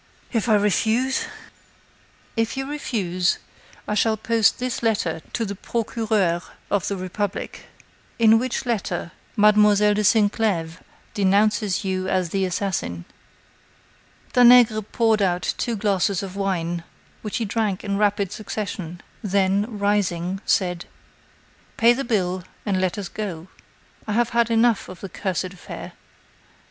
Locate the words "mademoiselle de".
9.37-10.01